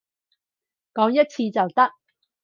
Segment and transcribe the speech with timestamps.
[0.95, 1.91] 講一次就得